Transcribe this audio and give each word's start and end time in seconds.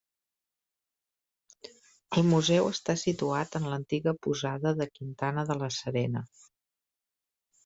El 2.17 2.25
museu 2.29 2.69
està 2.69 2.95
situat 3.01 3.59
en 3.61 3.69
l'antiga 3.73 4.15
posada 4.29 4.73
de 4.81 4.89
Quintana 4.97 5.45
de 5.53 5.59
la 5.61 5.71
Serena. 5.77 6.25